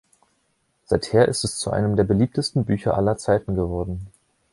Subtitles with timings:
[0.85, 4.07] Seither ist es zu einem der beliebtesten Bücher aller Zeiten geworden.